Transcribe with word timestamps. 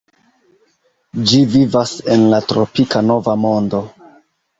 Ĝi 1.31 1.41
vivas 1.55 1.91
en 2.15 2.23
la 2.31 2.39
tropika 2.53 3.03
Nova 3.11 3.37
Mondo. 3.43 3.83